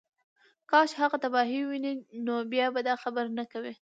[0.69, 1.91] کاش هغه تباهۍ ووینې
[2.25, 3.73] نو بیا به دا خبرې نه کوې